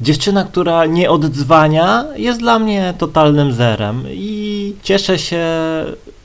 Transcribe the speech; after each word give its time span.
Dziewczyna, 0.00 0.44
która 0.44 0.86
nie 0.86 1.10
odzwania, 1.10 2.04
jest 2.16 2.40
dla 2.40 2.58
mnie 2.58 2.94
totalnym 2.98 3.52
zerem 3.52 4.04
i 4.10 4.74
cieszę 4.82 5.18
się, 5.18 5.44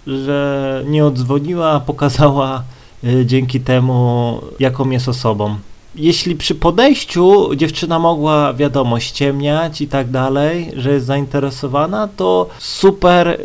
że 0.08 0.84
nie 0.88 1.06
odzwoniła, 1.06 1.80
pokazała 1.80 2.64
y, 3.04 3.26
dzięki 3.26 3.62
temu, 3.62 4.42
jaką 4.60 4.90
jest 4.90 5.10
osobą. 5.10 5.56
Jeśli 5.96 6.36
przy 6.36 6.56
podejściu 6.56 7.56
dziewczyna 7.56 8.00
mogła, 8.00 8.54
wiadomo, 8.54 9.00
ściemniać 9.00 9.82
i 9.82 9.88
tak 9.88 10.12
dalej, 10.12 10.72
że 10.76 10.92
jest 10.92 11.06
zainteresowana, 11.06 12.08
to 12.08 12.50
super 12.60 13.28
e, 13.28 13.38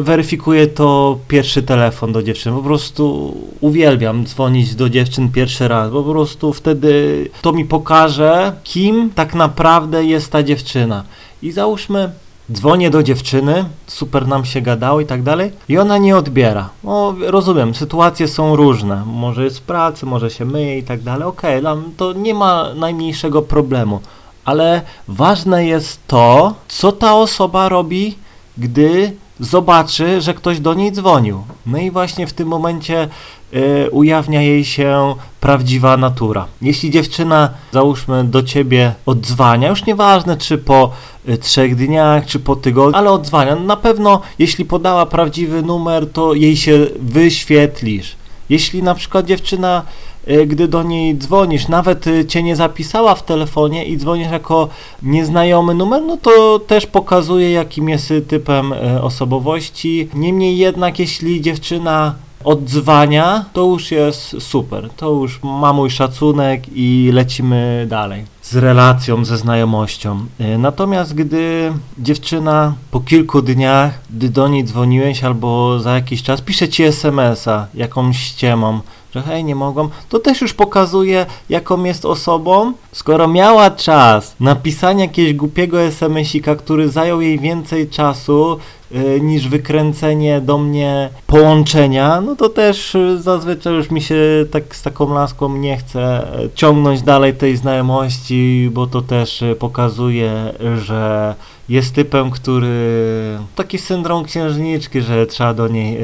weryfikuje 0.00 0.66
to 0.66 1.18
pierwszy 1.28 1.62
telefon 1.62 2.12
do 2.12 2.22
dziewczyn. 2.22 2.54
Po 2.54 2.62
prostu 2.62 3.34
uwielbiam 3.60 4.26
dzwonić 4.26 4.74
do 4.74 4.88
dziewczyn 4.88 5.32
pierwszy 5.32 5.68
raz. 5.68 5.92
Po 5.92 6.02
prostu 6.02 6.52
wtedy 6.52 7.30
to 7.42 7.52
mi 7.52 7.64
pokaże, 7.64 8.52
kim 8.64 9.10
tak 9.14 9.34
naprawdę 9.34 10.04
jest 10.04 10.32
ta 10.32 10.42
dziewczyna. 10.42 11.04
I 11.42 11.52
załóżmy, 11.52 12.10
Dzwonię 12.52 12.90
do 12.90 13.02
dziewczyny, 13.02 13.64
super 13.86 14.28
nam 14.28 14.44
się 14.44 14.60
gadało 14.60 15.00
i 15.00 15.06
tak 15.06 15.22
dalej, 15.22 15.52
i 15.68 15.78
ona 15.78 15.98
nie 15.98 16.16
odbiera. 16.16 16.68
O, 16.84 17.14
rozumiem, 17.20 17.74
sytuacje 17.74 18.28
są 18.28 18.56
różne. 18.56 19.02
Może 19.06 19.44
jest 19.44 19.60
pracy, 19.60 20.06
może 20.06 20.30
się 20.30 20.44
myje 20.44 20.78
i 20.78 20.82
tak 20.82 21.02
dalej. 21.02 21.28
Okej, 21.28 21.66
okay, 21.66 21.82
to 21.96 22.12
nie 22.12 22.34
ma 22.34 22.74
najmniejszego 22.74 23.42
problemu. 23.42 24.00
Ale 24.44 24.82
ważne 25.08 25.66
jest 25.66 26.06
to, 26.06 26.54
co 26.68 26.92
ta 26.92 27.14
osoba 27.14 27.68
robi, 27.68 28.18
gdy 28.58 29.12
zobaczy, 29.40 30.20
że 30.20 30.34
ktoś 30.34 30.60
do 30.60 30.74
niej 30.74 30.92
dzwonił. 30.92 31.42
No 31.66 31.78
i 31.78 31.90
właśnie 31.90 32.26
w 32.26 32.32
tym 32.32 32.48
momencie 32.48 33.08
y, 33.54 33.90
ujawnia 33.90 34.42
jej 34.42 34.64
się 34.64 35.14
prawdziwa 35.40 35.96
natura. 35.96 36.46
Jeśli 36.62 36.90
dziewczyna, 36.90 37.50
załóżmy, 37.72 38.24
do 38.24 38.42
ciebie 38.42 38.94
odzwania, 39.06 39.68
już 39.68 39.86
nieważne 39.86 40.36
czy 40.36 40.58
po 40.58 40.90
y, 41.28 41.38
trzech 41.38 41.76
dniach, 41.76 42.26
czy 42.26 42.40
po 42.40 42.56
tygodniu, 42.56 42.98
ale 42.98 43.10
odzwania, 43.10 43.56
na 43.56 43.76
pewno 43.76 44.20
jeśli 44.38 44.64
podała 44.64 45.06
prawdziwy 45.06 45.62
numer, 45.62 46.10
to 46.10 46.34
jej 46.34 46.56
się 46.56 46.86
wyświetlisz. 47.00 48.16
Jeśli 48.48 48.82
na 48.82 48.94
przykład 48.94 49.26
dziewczyna 49.26 49.82
Y, 50.30 50.46
gdy 50.46 50.68
do 50.68 50.82
niej 50.82 51.18
dzwonisz, 51.18 51.68
nawet 51.68 52.04
cię 52.28 52.42
nie 52.42 52.56
zapisała 52.56 53.14
w 53.14 53.22
telefonie 53.22 53.84
i 53.84 53.96
dzwonisz 53.96 54.30
jako 54.30 54.68
nieznajomy 55.02 55.74
numer, 55.74 56.02
no 56.06 56.16
to 56.16 56.58
też 56.58 56.86
pokazuje, 56.86 57.50
jakim 57.50 57.88
jest 57.88 58.12
typem 58.28 58.74
osobowości. 59.02 60.08
Niemniej 60.14 60.58
jednak, 60.58 60.98
jeśli 60.98 61.40
dziewczyna 61.40 62.14
odzwania, 62.44 63.44
to 63.52 63.64
już 63.64 63.90
jest 63.90 64.42
super. 64.42 64.90
To 64.96 65.10
już 65.10 65.42
ma 65.42 65.72
mój 65.72 65.90
szacunek 65.90 66.62
i 66.74 67.10
lecimy 67.12 67.86
dalej 67.88 68.33
z 68.44 68.56
relacją, 68.56 69.24
ze 69.24 69.38
znajomością. 69.38 70.26
Natomiast 70.58 71.14
gdy 71.14 71.72
dziewczyna 71.98 72.74
po 72.90 73.00
kilku 73.00 73.42
dniach, 73.42 73.98
gdy 74.10 74.28
do 74.28 74.48
niej 74.48 74.64
dzwoniłeś 74.64 75.24
albo 75.24 75.80
za 75.80 75.94
jakiś 75.94 76.22
czas 76.22 76.40
pisze 76.40 76.68
ci 76.68 76.82
SMS-a 76.82 77.66
jakąś 77.74 78.18
ściemą, 78.18 78.80
że 79.14 79.22
hej, 79.22 79.44
nie 79.44 79.54
mogłam, 79.54 79.88
to 80.08 80.18
też 80.18 80.40
już 80.40 80.54
pokazuje, 80.54 81.26
jaką 81.48 81.84
jest 81.84 82.04
osobą. 82.04 82.72
Skoro 82.92 83.28
miała 83.28 83.70
czas 83.70 84.34
napisania 84.40 85.04
jakiegoś 85.04 85.34
głupiego 85.34 85.80
SMS-ika, 85.80 86.56
który 86.56 86.88
zajął 86.88 87.20
jej 87.20 87.38
więcej 87.38 87.88
czasu 87.88 88.58
yy, 88.90 89.20
niż 89.20 89.48
wykręcenie 89.48 90.40
do 90.40 90.58
mnie 90.58 91.10
połączenia, 91.26 92.20
no 92.20 92.36
to 92.36 92.48
też 92.48 92.94
yy, 92.94 93.22
zazwyczaj 93.22 93.74
już 93.74 93.90
mi 93.90 94.02
się 94.02 94.16
tak 94.50 94.76
z 94.76 94.82
taką 94.82 95.14
laską 95.14 95.56
nie 95.56 95.76
chce 95.76 96.26
ciągnąć 96.54 97.02
dalej 97.02 97.34
tej 97.34 97.56
znajomości, 97.56 98.33
bo 98.72 98.86
to 98.86 99.02
też 99.02 99.42
y, 99.42 99.56
pokazuje, 99.58 100.52
że 100.82 101.34
jest 101.68 101.94
typem, 101.94 102.30
który 102.30 103.38
taki 103.54 103.78
syndrom 103.78 104.24
księżniczki, 104.24 105.00
że 105.00 105.26
trzeba 105.26 105.54
do 105.54 105.68
niej 105.68 105.98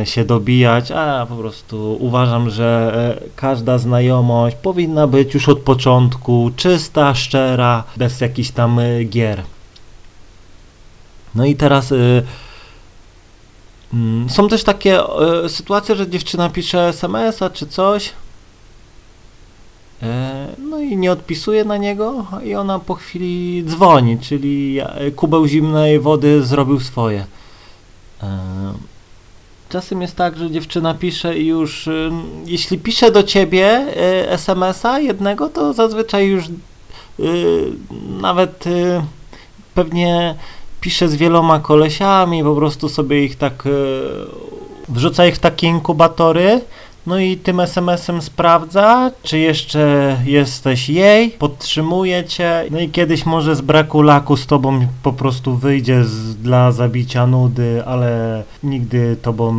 e, 0.00 0.06
się 0.06 0.24
dobijać, 0.24 0.90
a 0.90 1.26
po 1.28 1.36
prostu 1.36 1.96
uważam, 2.00 2.50
że 2.50 2.92
e, 3.22 3.28
każda 3.36 3.78
znajomość 3.78 4.56
powinna 4.56 5.06
być 5.06 5.34
już 5.34 5.48
od 5.48 5.58
początku 5.58 6.50
czysta, 6.56 7.14
szczera, 7.14 7.84
bez 7.96 8.20
jakichś 8.20 8.50
tam 8.50 8.78
e, 8.78 9.04
gier. 9.04 9.42
No 11.34 11.44
i 11.44 11.56
teraz 11.56 11.92
e, 11.92 11.96
mm, 13.94 14.30
są 14.30 14.48
też 14.48 14.64
takie 14.64 15.00
e, 15.00 15.48
sytuacje, 15.48 15.96
że 15.96 16.08
dziewczyna 16.08 16.50
pisze 16.50 16.88
SMS-a 16.88 17.50
czy 17.50 17.66
coś, 17.66 18.12
E, 18.12 18.23
i 20.94 20.96
nie 20.96 21.12
odpisuje 21.12 21.64
na 21.64 21.76
niego 21.76 22.26
i 22.44 22.54
ona 22.54 22.78
po 22.78 22.94
chwili 22.94 23.64
dzwoni, 23.66 24.18
czyli 24.18 24.80
kubeł 25.16 25.46
zimnej 25.46 26.00
wody 26.00 26.42
zrobił 26.42 26.80
swoje. 26.80 27.24
E, 28.22 28.28
czasem 29.68 30.02
jest 30.02 30.16
tak, 30.16 30.36
że 30.36 30.50
dziewczyna 30.50 30.94
pisze 30.94 31.38
i 31.38 31.46
już, 31.46 31.86
y, 31.86 32.10
jeśli 32.46 32.78
pisze 32.78 33.10
do 33.10 33.22
ciebie 33.22 33.86
y, 34.22 34.30
SMS-a 34.30 34.98
jednego, 34.98 35.48
to 35.48 35.72
zazwyczaj 35.72 36.26
już 36.26 36.44
nawet 38.20 38.64
pewnie 39.74 40.34
pisze 40.80 41.08
z 41.08 41.14
wieloma 41.14 41.60
kolesiami, 41.60 42.44
po 42.44 42.54
prostu 42.54 42.88
sobie 42.88 43.24
ich 43.24 43.36
tak 43.36 43.68
wrzuca 44.88 45.26
ich 45.26 45.34
w 45.34 45.38
takie 45.38 45.66
inkubatory 45.66 46.60
no 47.06 47.18
i 47.18 47.36
tym 47.36 47.60
SMS-em 47.60 48.22
sprawdza, 48.22 49.10
czy 49.22 49.38
jeszcze 49.38 50.16
jesteś 50.24 50.88
jej, 50.88 51.30
podtrzymuje 51.30 52.24
cię, 52.24 52.64
no 52.70 52.80
i 52.80 52.88
kiedyś 52.88 53.26
może 53.26 53.56
z 53.56 53.60
braku 53.60 54.02
laku 54.02 54.36
z 54.36 54.46
tobą 54.46 54.86
po 55.02 55.12
prostu 55.12 55.56
wyjdzie 55.56 56.04
z, 56.04 56.36
dla 56.36 56.72
zabicia 56.72 57.26
nudy, 57.26 57.82
ale 57.86 58.42
nigdy 58.62 59.16
tobą 59.22 59.54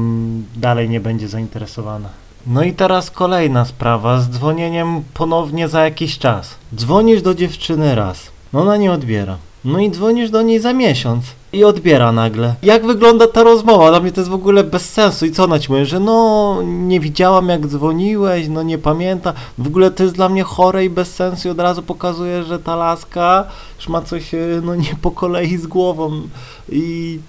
dalej 0.56 0.90
nie 0.90 1.00
będzie 1.00 1.28
zainteresowana. 1.28 2.10
No 2.48 2.64
i 2.64 2.74
teraz 2.74 3.12
kolejna 3.12 3.66
sprawa 3.66 4.20
z 4.20 4.30
dzwonieniem 4.30 5.04
ponownie 5.14 5.68
za 5.68 5.84
jakiś 5.84 6.18
czas. 6.18 6.56
Dzwonisz 6.76 7.22
do 7.22 7.36
dziewczyny 7.36 7.96
raz, 7.96 8.28
no 8.54 8.62
ona 8.62 8.78
nie 8.78 8.92
odbiera. 8.92 9.38
No 9.66 9.80
i 9.80 9.92
dzwonisz 9.92 10.30
do 10.30 10.42
niej 10.42 10.60
za 10.60 10.74
miesiąc 10.74 11.26
i 11.56 11.64
odbiera 11.64 12.12
nagle. 12.12 12.56
Jak 12.64 12.86
wygląda 12.86 13.28
ta 13.28 13.44
rozmowa? 13.44 13.90
Dla 13.90 14.00
mnie 14.00 14.12
to 14.12 14.22
jest 14.22 14.32
w 14.32 14.34
ogóle 14.34 14.64
bez 14.64 14.90
sensu. 14.90 15.26
I 15.26 15.32
co 15.32 15.44
ona 15.44 15.60
ci 15.60 15.72
mówi? 15.72 15.86
Że 15.86 16.00
no, 16.00 16.58
nie 16.64 17.00
widziałam 17.00 17.50
jak 17.50 17.68
dzwoniłeś, 17.68 18.48
no 18.48 18.64
nie 18.64 18.78
pamięta. 18.78 19.34
W 19.58 19.68
ogóle 19.68 19.92
to 19.92 20.04
jest 20.04 20.16
dla 20.16 20.30
mnie 20.30 20.44
chore 20.44 20.86
i 20.86 20.90
bez 20.90 21.14
sensu 21.16 21.48
i 21.48 21.52
od 21.52 21.60
razu 21.60 21.84
pokazuje, 21.84 22.44
że 22.44 22.60
ta 22.60 22.76
laska 22.76 23.48
już 23.78 23.90
ma 23.90 24.02
coś, 24.02 24.32
no 24.64 24.76
nie 24.76 24.96
po 25.02 25.12
kolei 25.12 25.58
z 25.58 25.68
głową. 25.68 26.22
I 26.70 27.20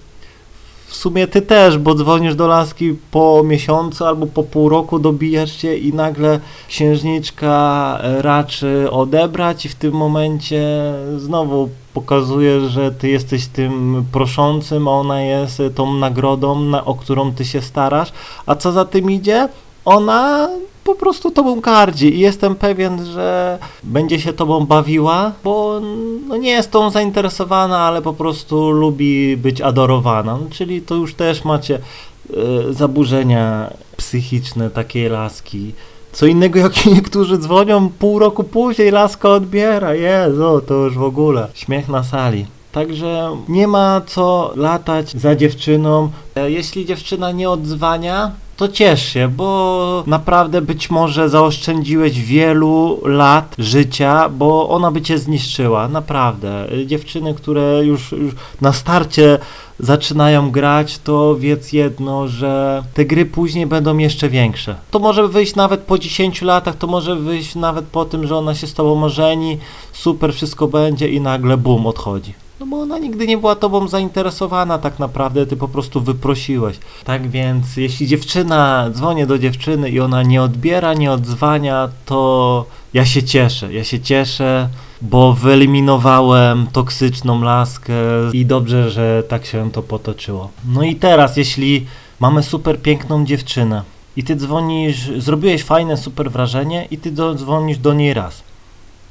w 0.97 0.99
sumie 0.99 1.27
ty 1.27 1.43
też, 1.43 1.79
bo 1.79 1.95
dzwonisz 1.95 2.35
do 2.35 2.47
laski 2.47 2.95
po 3.11 3.43
miesiącu 3.45 4.05
albo 4.05 4.27
po 4.27 4.43
pół 4.43 4.69
roku, 4.69 4.99
dobijasz 4.99 5.57
się 5.57 5.75
i 5.75 5.93
nagle 5.93 6.41
księżniczka 6.69 7.99
raczy 8.21 8.89
odebrać 8.91 9.67
i 9.67 9.69
w 9.69 9.75
tym 9.75 9.95
momencie 9.95 10.93
znowu 11.17 11.69
pokazuje, 11.95 12.61
że 12.61 12.93
ty 12.93 13.09
jesteś 13.09 13.47
tym 13.47 14.05
proszącym, 14.13 14.89
a 14.89 14.91
ona 14.91 15.23
jest 15.23 15.63
tą 15.75 15.95
nagrodą, 15.95 16.61
na, 16.61 16.85
o 16.85 16.95
którą 16.95 17.33
ty 17.33 17.45
się 17.45 17.63
starasz, 17.63 18.13
a 18.47 18.55
co 18.55 18.73
za 18.73 18.85
tym 18.85 19.11
idzie? 19.11 19.49
Ona 19.85 20.49
po 20.87 20.95
prostu 20.95 21.31
tobą 21.31 21.61
gardzi 21.61 22.15
i 22.15 22.19
jestem 22.19 22.55
pewien, 22.55 23.05
że 23.05 23.59
będzie 23.83 24.21
się 24.21 24.33
tobą 24.33 24.67
bawiła, 24.67 25.33
bo 25.45 25.81
no 26.29 26.37
nie 26.37 26.51
jest 26.51 26.71
tą 26.71 26.91
zainteresowana, 26.91 27.79
ale 27.79 28.03
po 28.03 28.13
prostu 28.13 28.71
lubi 28.71 29.37
być 29.37 29.61
adorowana. 29.61 30.37
No, 30.37 30.47
czyli 30.51 30.83
to 30.83 30.95
już 30.95 31.15
też 31.15 31.45
macie 31.45 31.79
y, 31.79 32.75
zaburzenia 32.75 33.71
psychiczne 33.97 34.71
takiej 34.71 35.09
laski. 35.09 35.73
Co 36.13 36.27
innego, 36.27 36.59
jak 36.59 36.87
niektórzy 36.97 37.39
dzwonią 37.39 37.89
pół 37.99 38.19
roku 38.19 38.45
później, 38.45 38.91
laska 38.91 39.29
odbiera. 39.29 39.95
Jezu, 39.95 40.61
to 40.67 40.75
już 40.75 40.99
w 40.99 41.03
ogóle 41.03 41.49
śmiech 41.55 41.89
na 41.89 42.05
sali. 42.05 42.47
Także 42.73 43.37
nie 43.49 43.67
ma 43.67 44.01
co 44.07 44.53
latać 44.57 45.13
za 45.13 45.37
dziewczyną. 45.37 46.11
E, 46.35 46.51
jeśli 46.51 46.87
dziewczyna 46.87 47.33
nie 47.33 47.51
odzwania, 47.51 48.33
to 48.57 48.69
ciesz 48.69 49.09
się, 49.09 49.29
bo 49.29 50.05
naprawdę 50.07 50.63
być 50.63 50.91
może 50.91 51.29
zaoszczędziłeś 51.29 52.21
wielu 52.21 53.01
lat 53.05 53.55
życia, 53.59 54.29
bo 54.29 54.69
ona 54.69 54.91
by 54.91 55.03
cię 55.03 55.19
zniszczyła, 55.19 55.89
naprawdę. 55.89 56.67
Dziewczyny, 56.87 57.35
które 57.35 57.85
już, 57.85 58.13
już 58.13 58.35
na 58.61 58.73
starcie 58.73 59.39
zaczynają 59.79 60.51
grać, 60.51 60.99
to 60.99 61.37
wiedz 61.37 61.73
jedno, 61.73 62.29
że 62.29 62.83
te 62.95 63.05
gry 63.05 63.27
później 63.27 63.67
będą 63.67 63.99
jeszcze 63.99 64.29
większe. 64.29 64.77
To 64.91 64.99
może 64.99 65.29
wyjść 65.29 65.55
nawet 65.55 65.81
po 65.81 65.99
10 65.99 66.43
latach, 66.43 66.77
to 66.77 66.87
może 66.87 67.17
wyjść 67.17 67.55
nawet 67.55 67.85
po 67.85 68.05
tym, 68.05 68.27
że 68.27 68.37
ona 68.37 68.55
się 68.55 68.67
z 68.67 68.75
tobą 68.75 69.05
ożeni, 69.05 69.59
super 69.93 70.35
wszystko 70.35 70.69
będzie 70.69 71.09
i 71.09 71.21
nagle 71.21 71.57
bum, 71.57 71.87
odchodzi. 71.87 72.46
No 72.61 72.67
bo 72.67 72.81
ona 72.81 72.99
nigdy 72.99 73.27
nie 73.27 73.39
była 73.39 73.55
tobą 73.55 73.89
zainteresowana 73.89 74.79
tak 74.79 74.99
naprawdę, 74.99 75.47
ty 75.47 75.57
po 75.57 75.69
prostu 75.69 76.01
wyprosiłeś. 76.01 76.79
Tak 77.05 77.31
więc 77.31 77.77
jeśli 77.77 78.07
dziewczyna, 78.07 78.91
dzwonię 78.93 79.27
do 79.27 79.39
dziewczyny 79.39 79.91
i 79.91 80.01
ona 80.01 80.23
nie 80.23 80.43
odbiera, 80.43 80.95
nie 80.95 81.13
odzwania, 81.13 81.89
to 82.07 82.65
ja 82.95 83.05
się 83.05 83.23
cieszę, 83.23 83.73
ja 83.73 83.85
się 83.85 84.01
cieszę, 84.01 84.69
bo 85.03 85.33
wyeliminowałem 85.33 86.67
toksyczną 86.67 87.43
laskę 87.43 87.95
i 88.33 88.47
dobrze, 88.47 88.91
że 88.91 89.23
tak 89.29 89.47
się 89.47 89.71
to 89.71 89.83
potoczyło. 89.83 90.51
No 90.69 90.83
i 90.83 90.97
teraz, 90.97 91.37
jeśli 91.37 91.87
mamy 92.21 92.43
super 92.43 92.83
piękną 92.83 93.25
dziewczynę 93.25 93.83
i 94.17 94.25
ty 94.25 94.37
dzwonisz, 94.37 95.11
zrobiłeś 95.19 95.65
fajne, 95.65 95.97
super 95.97 96.31
wrażenie 96.31 96.89
i 96.91 96.99
ty 96.99 97.13
dzwonisz 97.13 97.79
do 97.79 97.95
niej 97.95 98.15
raz 98.15 98.43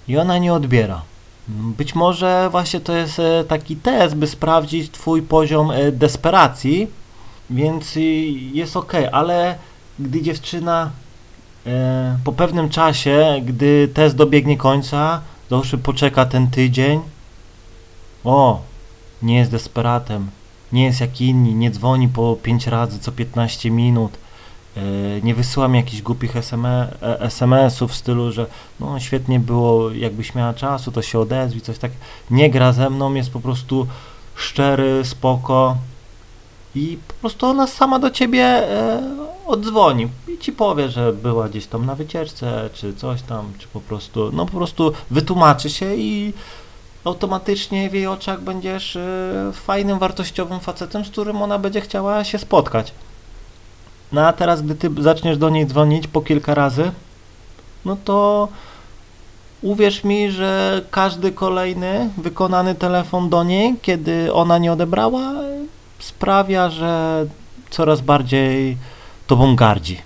i 0.08 0.18
ona 0.18 0.38
nie 0.38 0.54
odbiera. 0.54 1.02
Być 1.48 1.96
może 1.96 2.50
właśnie 2.52 2.80
to 2.80 2.94
jest 2.94 3.20
e, 3.20 3.44
taki 3.44 3.76
test, 3.76 4.16
by 4.16 4.28
sprawdzić 4.28 4.92
twój 4.92 5.22
poziom 5.22 5.72
e, 5.72 5.92
desperacji, 5.92 6.88
więc 7.50 7.98
y, 7.98 8.02
jest 8.54 8.78
ok, 8.78 8.94
ale 9.12 9.56
gdy 10.00 10.22
dziewczyna 10.22 10.92
e, 11.68 12.18
po 12.24 12.32
pewnym 12.32 12.70
czasie, 12.70 13.42
gdy 13.46 13.88
test 13.94 14.16
dobiegnie 14.16 14.58
końca, 14.58 15.22
załóżmy 15.50 15.80
poczeka 15.80 16.26
ten 16.26 16.48
tydzień, 16.48 17.00
o, 18.24 18.62
nie 19.22 19.38
jest 19.38 19.52
desperatem, 19.52 20.30
nie 20.72 20.84
jest 20.84 21.02
jak 21.02 21.22
inni, 21.22 21.56
nie 21.56 21.72
dzwoni 21.72 22.08
po 22.08 22.38
5 22.44 22.68
razy 22.68 23.00
co 23.00 23.12
15 23.12 23.72
minut, 23.72 24.18
nie 25.24 25.36
wysyła 25.36 25.68
mi 25.68 25.80
jakichś 25.80 26.02
głupich 26.02 26.34
SMS-ów 27.20 27.92
w 27.92 27.96
stylu, 27.96 28.32
że 28.32 28.46
no 28.80 29.00
świetnie 29.00 29.40
było, 29.40 29.92
jakbyś 29.92 30.36
miała 30.36 30.54
czasu, 30.54 30.92
to 30.92 31.02
się 31.02 31.20
odezwij, 31.20 31.62
coś 31.62 31.78
tak. 31.78 31.92
Nie 32.32 32.50
gra 32.50 32.74
ze 32.74 32.90
mną, 32.90 33.14
jest 33.14 33.30
po 33.30 33.40
prostu 33.40 33.88
szczery, 34.36 35.06
spoko 35.06 35.78
i 36.76 36.98
po 37.08 37.14
prostu 37.14 37.46
ona 37.46 37.68
sama 37.68 38.00
do 38.00 38.12
ciebie 38.12 38.44
e, 38.44 39.02
odzwoni 39.48 40.08
i 40.28 40.38
ci 40.38 40.52
powie, 40.52 40.90
że 40.90 41.14
była 41.14 41.50
gdzieś 41.50 41.68
tam 41.68 41.86
na 41.86 41.96
wycieczce, 41.96 42.70
czy 42.74 42.94
coś 42.94 43.22
tam, 43.22 43.54
czy 43.58 43.68
po 43.68 43.82
prostu, 43.82 44.32
no 44.34 44.46
po 44.46 44.58
prostu 44.58 44.94
wytłumaczy 45.12 45.70
się 45.70 45.96
i 45.96 46.34
automatycznie 47.04 47.90
w 47.90 47.94
jej 47.94 48.08
oczach 48.08 48.42
będziesz 48.42 48.96
e, 48.96 49.52
fajnym, 49.54 50.00
wartościowym 50.00 50.60
facetem, 50.60 51.06
z 51.06 51.10
którym 51.10 51.42
ona 51.42 51.60
będzie 51.60 51.82
chciała 51.82 52.24
się 52.24 52.38
spotkać. 52.38 52.94
No 54.16 54.28
a 54.28 54.34
teraz, 54.34 54.62
gdy 54.62 54.76
ty 54.76 54.90
zaczniesz 55.00 55.38
do 55.38 55.50
niej 55.50 55.66
dzwonić 55.66 56.08
po 56.08 56.22
kilka 56.22 56.56
razy, 56.56 56.92
no 57.86 57.98
to 58.06 58.48
uwierz 59.62 60.04
mi, 60.04 60.32
że 60.32 60.82
każdy 60.92 61.32
kolejny 61.32 62.10
wykonany 62.18 62.76
telefon 62.76 63.30
do 63.30 63.44
niej, 63.44 63.76
kiedy 63.82 64.34
ona 64.34 64.58
nie 64.58 64.72
odebrała, 64.72 65.34
sprawia, 66.00 66.70
że 66.70 67.26
coraz 67.70 68.02
bardziej 68.02 68.78
tobą 69.28 69.56
gardzi. 69.56 70.02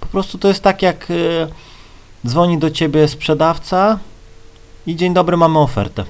Po 0.00 0.06
prostu 0.06 0.38
to 0.38 0.48
jest 0.48 0.62
tak, 0.62 0.82
jak 0.82 1.10
y, 1.10 1.48
dzwoni 2.26 2.58
do 2.58 2.70
ciebie 2.70 3.08
sprzedawca 3.08 3.98
i 4.86 4.96
dzień 4.96 5.14
dobry, 5.14 5.36
mamy 5.36 5.58
ofertę. 5.58 6.04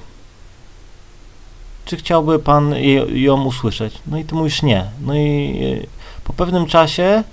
Czy 1.85 1.97
chciałby 1.97 2.39
pan 2.39 2.75
ją 3.09 3.43
usłyszeć? 3.43 3.99
No 4.07 4.17
i 4.17 4.25
ty 4.25 4.35
mówisz 4.35 4.61
nie. 4.61 4.85
No 5.01 5.15
i 5.15 5.59
y, 5.83 6.02
po 6.23 6.33
pewnym 6.33 6.65
czasie 6.65 7.23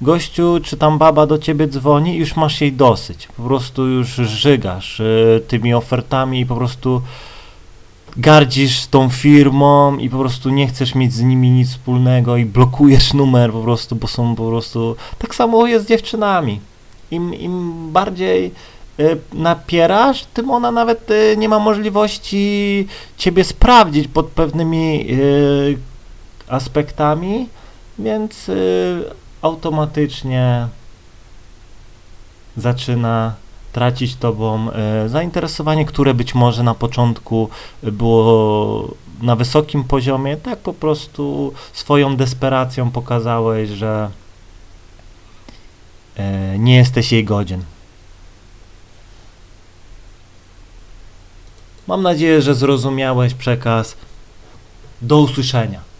gościu 0.00 0.60
czy 0.62 0.76
tam 0.76 0.98
baba 0.98 1.26
do 1.26 1.38
ciebie 1.38 1.68
dzwoni 1.68 2.14
i 2.14 2.18
już 2.18 2.36
masz 2.36 2.60
jej 2.60 2.72
dosyć. 2.72 3.28
Po 3.36 3.42
prostu 3.42 3.86
już 3.86 4.08
żygasz 4.08 5.00
y, 5.00 5.42
tymi 5.48 5.74
ofertami 5.74 6.40
i 6.40 6.46
po 6.46 6.56
prostu 6.56 7.02
gardzisz 8.16 8.86
tą 8.86 9.08
firmą 9.08 9.98
i 9.98 10.10
po 10.10 10.18
prostu 10.18 10.50
nie 10.50 10.66
chcesz 10.66 10.94
mieć 10.94 11.12
z 11.12 11.22
nimi 11.22 11.50
nic 11.50 11.70
wspólnego 11.70 12.36
i 12.36 12.44
blokujesz 12.44 13.14
numer 13.14 13.52
po 13.52 13.62
prostu, 13.62 13.96
bo 13.96 14.08
są 14.08 14.34
po 14.34 14.48
prostu... 14.48 14.96
Tak 15.18 15.34
samo 15.34 15.66
jest 15.66 15.84
z 15.84 15.88
dziewczynami. 15.88 16.60
Im, 17.10 17.34
im 17.34 17.88
bardziej 17.92 18.52
y, 19.00 19.18
napierasz, 19.32 20.24
tym 20.34 20.50
ona 20.50 20.70
nawet 20.70 21.10
y, 21.10 21.36
nie 21.36 21.48
ma 21.48 21.58
możliwości 21.58 22.86
ciebie 23.16 23.44
sprawdzić 23.44 24.08
pod 24.08 24.26
pewnymi 24.26 25.06
y, 25.10 25.78
aspektami, 26.48 27.48
więc 27.98 28.48
y, 28.48 29.04
automatycznie 29.42 30.68
zaczyna 32.56 33.34
tracić 33.72 34.16
tobą 34.16 34.70
e, 34.70 35.08
zainteresowanie, 35.08 35.84
które 35.84 36.14
być 36.14 36.34
może 36.34 36.62
na 36.62 36.74
początku 36.74 37.48
było 37.82 38.88
na 39.22 39.36
wysokim 39.36 39.84
poziomie, 39.84 40.36
tak 40.36 40.58
po 40.58 40.72
prostu 40.72 41.52
swoją 41.72 42.16
desperacją 42.16 42.90
pokazałeś, 42.90 43.70
że 43.70 44.10
e, 46.16 46.58
nie 46.58 46.76
jesteś 46.76 47.12
jej 47.12 47.24
godzien. 47.24 47.64
Mam 51.86 52.02
nadzieję, 52.02 52.42
że 52.42 52.54
zrozumiałeś 52.54 53.34
przekaz. 53.34 53.96
Do 55.02 55.18
usłyszenia. 55.18 55.91